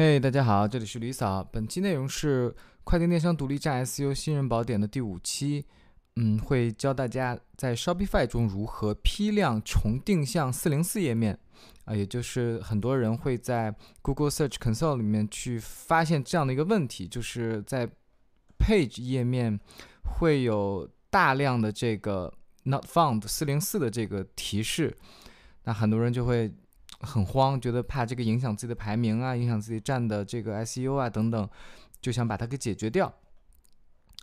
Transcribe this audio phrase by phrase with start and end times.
[0.00, 1.42] 嘿，大家好，这里是吕嫂。
[1.42, 2.54] 本期内容是
[2.84, 5.66] 快递电商独立站 SEO 新人宝典的第五期。
[6.14, 11.36] 嗯，会教大家在 Shopify 中如何批量重定向404页面
[11.84, 17.88] 啊，也就是很多人会在 Google Search Console 里面去发现这样的一个问题，就是在
[18.56, 19.58] Page 页面
[20.04, 24.96] 会有大量的这个 Not Found 404的这个提示，
[25.64, 26.54] 那很多人就会。
[27.00, 31.48] 很慌，觉得怕这个影响自己的排名啊，影响自己站的这个 SEO 啊等等，
[32.00, 33.12] 就想把它给解决掉。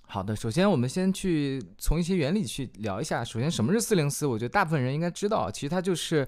[0.08, 3.24] 好的，首先我们先去从一些原理去聊一下。
[3.24, 4.28] 首先，什么是四零四？
[4.28, 6.28] 我觉得大部分人应该知道，其实它就是，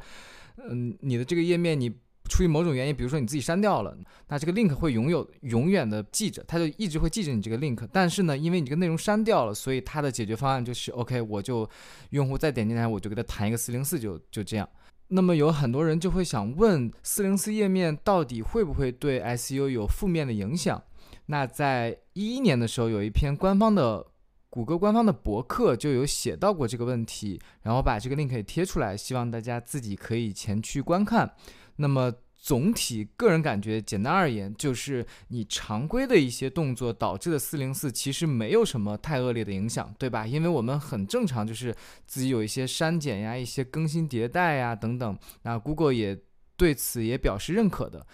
[0.57, 1.89] 嗯，你的这个页面你
[2.27, 3.95] 出于某种原因，比如说你自己删掉了，
[4.29, 7.88] 那这个 link 会拥有永远的记着，它就一直会记着你这个 link。
[7.93, 11.69] 但是呢，因为你这个内容删掉了，所以它的解决方案就是 OK，我就
[12.09, 14.67] 用户再点进来，我就给他弹一个四零四，就就这样。
[15.09, 20.81] 那么有很多人就会想问，四零四页面到底会不会对 SEO 有负面的影响？
[21.27, 24.05] 那在一一年的时候，有一篇官方的
[24.50, 31.33] 谷歌官方的博客就有写到过这个问题，然后把这个 link 也贴出来，希望大家自己可以前去观看。
[31.78, 32.13] 那么。
[32.39, 40.25] 总体个人感觉，简单而言，就是你常规的一些动作导致的四零四，其实没有什么太恶劣的影响，对吧？
[40.25, 46.17] 因为我们很正常，就是自己有一些删减呀、一些更新迭代呀等等，那 Google 也
[46.55, 48.05] 对此也表示认可的。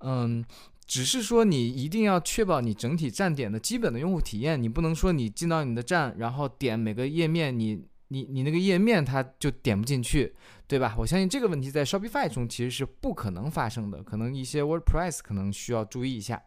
[0.00, 0.44] 嗯，
[0.86, 10.34] 只是说你一定要确保你整体站点的基本的用户体验，你不能说你进到你的站，然后点每个页面，你你你那个页面它就点不进去。
[10.68, 10.94] 对吧？
[10.98, 16.42] 我相信这个问题在 Shopify 中其实是不可能发生的，可能一些 WordPress 可能需要注意一下。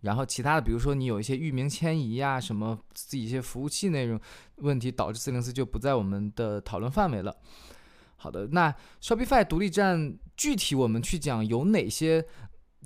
[0.00, 4.18] 然后其他的，比如说你有一些域名迁移呀，什么自己一些服务器内容
[4.56, 7.36] 问题导致404就不在我们的讨论范围了。
[8.16, 12.24] 好的，那 Shopify 独立站具体我们去讲有哪些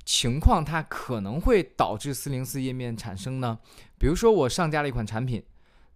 [0.05, 3.57] 情况它可能会导致404页面产生呢？
[4.01, 5.41] 比如说我上架了一款产品。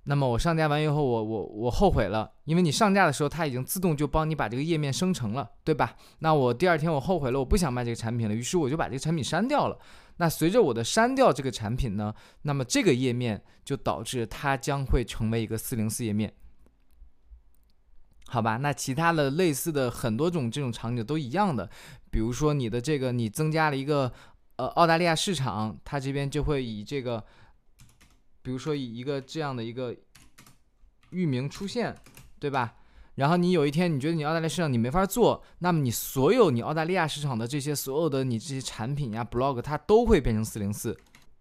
[0.09, 5.97] 那么我上架完以后，我我我后悔了，因为你上架的时候，它已经自动就帮你把这个页面生成了，对吧？
[6.21, 9.77] 那我第二天我后悔了，我不想卖这个产品了，于是我就把这个产品删掉了。
[10.19, 16.33] 那随着我的删掉这个产品呢，那么这个页面就导致它将会成为一个四零四页面，
[18.29, 18.59] 好吧？
[18.59, 21.69] 那其他的类似的很多种这种场景都一样的，
[22.13, 24.13] 比如说你的这个你增加了一个
[24.55, 27.25] 呃澳大利亚市场，它这边就会以这个。
[28.47, 29.93] 比如说以一个这样的一个
[31.11, 31.93] 域名出现，
[32.39, 32.77] 对吧？
[33.17, 40.97] 然后你有一天你觉得你澳大利亚市场你没法做，那么你所有你澳大利亚市场的这些所有的你这些产品呀、blog 它都会变成四零四。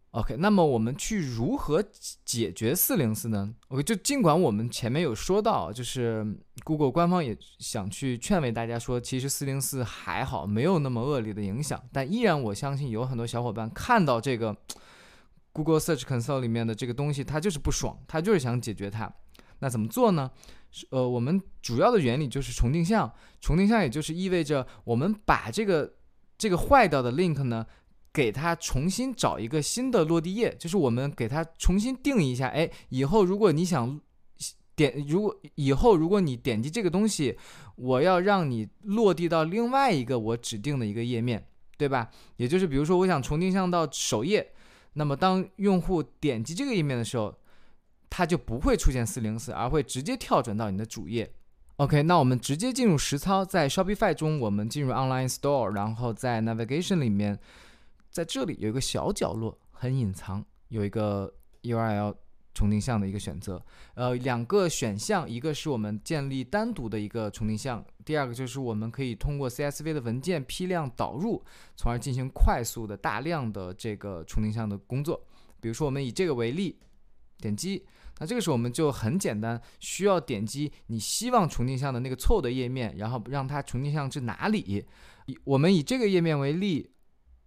[0.09, 1.83] OK，那么我们去如何
[2.23, 6.25] 解决四零四呢？OK，就尽管我们前面有说到，就是
[6.63, 14.57] Google 官方也想去劝慰大家说，其实四零四还好，没有那么恶劣的影响，但依然我相信有很多小伙伴看到这个。
[15.55, 19.09] Google Search Console 里面的这个东西，它就是不爽，它就是想解决它。
[19.59, 20.29] 那怎么做呢？
[20.89, 23.09] 呃，我们主要的原理就是重定向。
[23.39, 25.95] 重定向也就是意味着我们把这个
[26.37, 27.65] 这个坏掉的 link 呢，
[28.11, 32.49] 给它重新找一个新的落地页，就是我们给它重新定义一下。
[32.49, 33.97] 哎，以后如果你想
[34.75, 37.37] 点，如果以后如果你点击这个东西，
[37.77, 42.09] 我要让你落地到另外一个我指定的一个页面，对吧？
[42.35, 44.51] 也就是比如说，我想重定向到首页。
[44.97, 47.35] 那么，当用户点击这个页面的时候，
[48.09, 51.33] 它就不会出现四零四，而会直接跳转到你的主页。
[51.75, 57.37] OK，那我们直接进入实操，在 Shopify 中，我们进入 Online Store，然后在 Navigation 里面，
[58.09, 61.33] 在这里有一个小角落，很隐藏，有一个
[61.63, 62.15] URL。
[62.55, 63.61] 重定向的一个选择，
[63.95, 71.43] 呃，两个选项，一个是我们建立单独的一个重定向，第二个就是我们可以通过 CSV 的文件批量导入，
[71.75, 75.21] 从而进行快速的大量的这个重定向的工作。
[75.59, 76.79] 比如说，我们以这个为例，
[77.39, 77.85] 点击，
[78.19, 84.85] 那这个时候我们就很简单，需要点击你希望重定向的那个错误的页面，然后让它重定向至哪里。
[85.25, 86.89] 以我们以这个页面为例，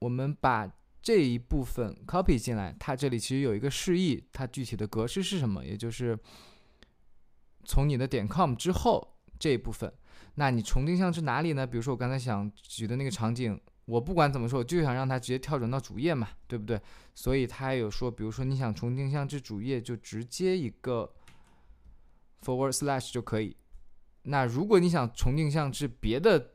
[0.00, 0.70] 我们把。
[1.08, 5.64] 这一部分 copy 进来，它这里其实有一个示意，它具体的格式是什么？
[5.64, 6.18] 也就是
[7.64, 9.90] 从你的点 com 之后这一部分，
[10.34, 11.66] 那你重定向是哪里呢？
[11.66, 16.78] 比如说我刚才想举的那个场景，我不管怎么说，我就想让它直接跳转到主页嘛，对不对？
[17.14, 21.10] 所以它有说，比如说你想重定向至主页，就直接一个
[22.44, 23.56] forward slash 就可以。
[24.24, 26.50] 那如果你想重定向至别的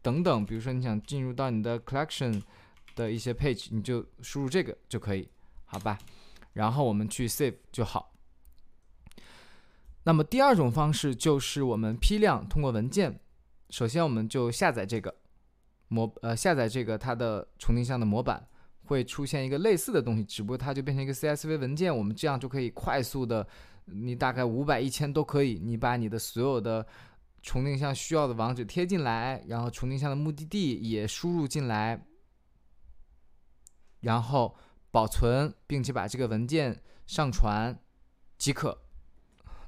[0.00, 2.40] 等等，比如说你想进入到你的 collection。
[2.98, 5.28] 的一些 page，你就输入这个就可以，
[5.64, 5.96] 好吧？
[6.52, 8.12] 然后我们去 save 就好。
[10.02, 13.20] 那么第二种方式就是我们批量通过文件，
[13.70, 15.14] 首先我们就下载这个
[15.86, 18.44] 模，呃，下载这个它的重定向的模板，
[18.86, 23.46] 会出现一个类似的东西，只不过它就变成一个 CSV 文件，我们这样就可以快速的，
[23.84, 26.84] 你大概五百、一千都可以，你把你的所有的
[27.42, 32.02] 重定向需要的网址贴进来，然后重定向的目的地也输入进来，
[34.00, 34.56] 然后
[34.90, 37.78] 保存，并且把这个文件上传
[38.36, 38.78] 即可。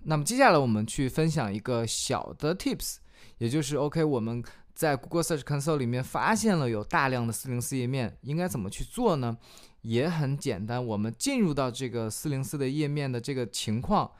[0.03, 2.97] 那么接下来我们去分享一个小的 tips，
[3.39, 4.43] 也就是 OK 我们。
[4.73, 9.37] 在 Google Search Console 里面发现了有大量的404页面，应该怎么去做呢？
[9.83, 14.11] 也很简单，我们进入到这个404的页面的这个情况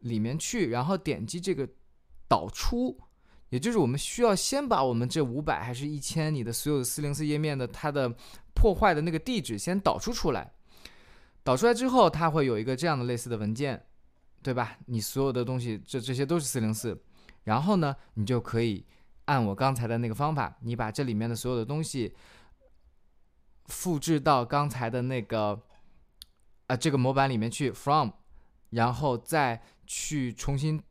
[0.00, 1.66] 里面去，然后点击这个
[2.28, 3.00] 导出，
[3.54, 8.12] 也就是我们需要先把我们这五百还是一千你的所有的404页面的它的
[8.52, 10.52] 破坏的那个地址先导出出来。
[11.44, 13.80] 导出来之后，它会有一个这样的类似的文件，
[14.42, 14.76] 对吧？
[14.86, 16.98] 你所有的东西，这这些都是404，
[17.44, 18.84] 然后呢，你就可以。
[19.26, 22.12] 按我刚才的那个方法，你把这里面的所有的东西
[23.66, 25.62] 复制到刚才的那个
[26.66, 28.10] 啊这个模板里面去，from，
[28.70, 30.82] 然后再去重新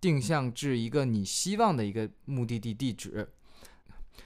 [0.00, 3.28] 定向至一个你希望的一个目的地地址。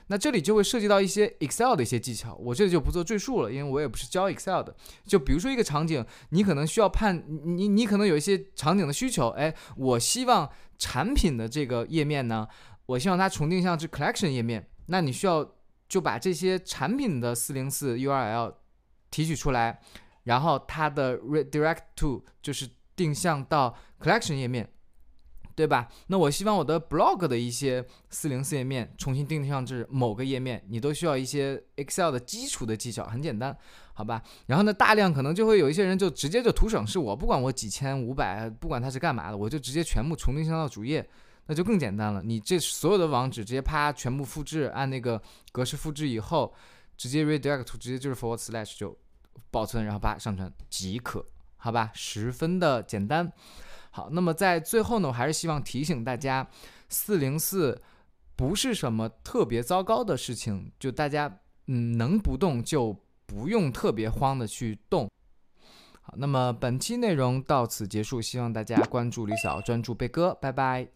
[0.09, 4.75] 那这里就会涉及到一些 Excel 的一些技巧，我这里就不做赘述了，因为我也不是教 Excel 的。
[5.06, 12.47] 就比如说一个场景，你可能需要判你你可能有一些场景的需求，哎，我希望产品的这个页面呢。
[12.87, 15.55] 我希望它重定向至 collection 页面，那你需要
[15.88, 18.55] 就把这些产品的404 URL
[19.11, 19.81] 提取出来，
[20.25, 24.69] 然后它的 redirect to 就是定向到 collection 页面，
[25.55, 25.89] 对吧？
[26.09, 33.56] 那我希望我的 blog 的一些404页面重新定向至某个页面，你都需要一些 Excel 的基础的技巧，很简单，
[33.93, 34.23] 好吧？
[34.47, 41.09] 然后呢，大量可能就会有一些人就直接就图省事，我不管我几千五百，不管它是干嘛的，我就直接全部重定向到主页。
[41.47, 45.21] 那就更简单了，你这所有的网址直接啪全部复制，按那个
[45.53, 46.55] 格式复制以后，
[46.97, 48.97] 直接 redirect 直接就是 forward slash 就
[49.50, 51.23] 保存，然后啪上传即可，
[51.59, 53.31] 好吧，十分的简单。
[53.96, 56.44] 好，那么在最后呢，我还是希望提醒大家，
[56.88, 57.81] 四零四
[58.35, 61.32] 不是什么特别糟糕的事情，就大家
[61.69, 62.93] 嗯能不动就
[63.25, 65.08] 不用特别慌的去动。
[66.02, 70.88] 好，那么本期内容到此结束，希望大家关注李嫂，专注贝哥，拜拜。